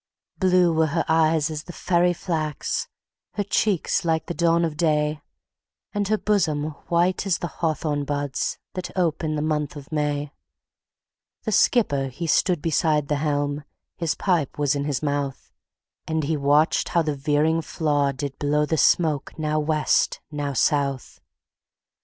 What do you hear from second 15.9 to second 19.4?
And he watched how the veering flaw did blow The smoke